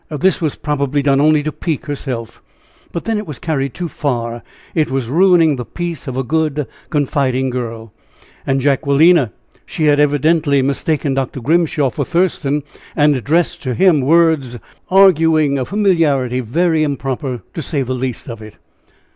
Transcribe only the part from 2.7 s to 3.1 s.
but